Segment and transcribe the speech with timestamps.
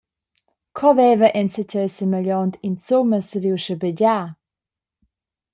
[0.77, 4.27] Co veva enzatgei semegliont insumma saviu schabegiar?